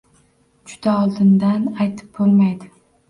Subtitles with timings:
[0.71, 2.73] Juda oldindan aytib bo'lmaydi.